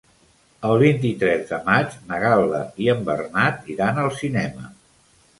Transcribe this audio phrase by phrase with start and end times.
[0.67, 4.65] El vint-i-tres de maig na Gal·la i en Bernat iran al cinema.